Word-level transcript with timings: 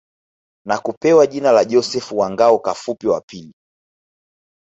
Na 0.67 0.77
kupewa 0.77 1.27
jina 1.27 1.51
la 1.51 1.65
Joseph 1.65 2.11
wa 2.11 2.29
Ngao 2.31 2.59
Kapufi 2.59 3.07
wa 3.07 3.21
Pili 3.21 3.53